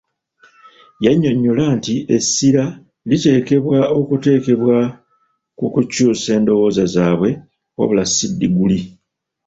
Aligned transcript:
Yannyonyola 1.03 1.63
nti 1.77 1.93
essira 2.15 2.65
liteekeddwa 3.09 3.79
okuteekebwa 3.99 4.77
ku 5.57 5.65
kukyuusa 5.73 6.29
endowooza 6.37 6.83
zaabwe 6.93 7.29
wabula 7.77 8.03
si 8.07 8.25
ddiguli.. 8.31 8.79